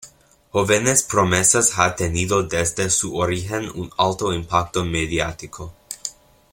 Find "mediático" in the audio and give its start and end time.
4.83-5.75